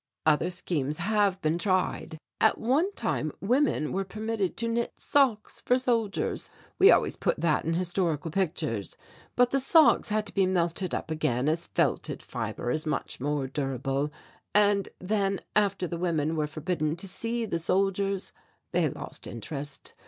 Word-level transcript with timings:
Other 0.25 0.49
schemes 0.49 0.97
have 0.97 1.39
been 1.43 1.59
tried; 1.59 2.17
at 2.39 2.57
one 2.57 2.91
time 2.93 3.31
women 3.39 3.91
were 3.93 4.03
permitted 4.03 4.57
to 4.57 4.67
knit 4.67 4.93
socks 4.97 5.61
for 5.63 5.77
soldiers 5.77 6.49
we 6.79 6.89
always 6.89 7.15
put 7.15 7.39
that 7.39 7.65
in 7.65 7.75
historical 7.75 8.31
pictures 8.31 8.97
but 9.35 9.51
the 9.51 9.59
socks 9.59 10.09
had 10.09 10.25
to 10.25 10.33
be 10.33 10.47
melted 10.47 10.95
up 10.95 11.11
again 11.11 11.47
as 11.47 11.67
felted 11.67 12.23
fibre 12.23 12.71
is 12.71 12.87
much 12.87 13.19
more 13.19 13.45
durable; 13.45 14.11
and 14.55 14.89
then, 14.97 15.39
after 15.55 15.85
the 15.85 15.99
women 15.99 16.35
were 16.35 16.47
forbidden 16.47 16.95
to 16.95 17.07
see 17.07 17.45
the 17.45 17.59
soldiers, 17.59 18.33
they 18.71 18.89
lost 18.89 19.27
interest. 19.27 19.93